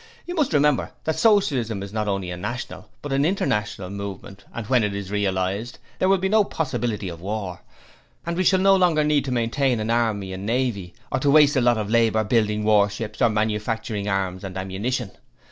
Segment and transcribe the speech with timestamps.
[0.25, 4.65] You must remember that Socialism is not only a national, but an international movement and
[4.65, 7.61] when it is realized, there will be no possibility of war,
[8.25, 11.55] and we shall no longer need to maintain an army and navy, or to waste
[11.55, 15.11] a lot of labour building warships or manufacturing arms and ammunition.